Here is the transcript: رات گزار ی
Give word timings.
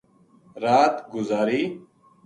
رات 0.63 0.95
گزار 1.13 1.47
ی 1.57 1.61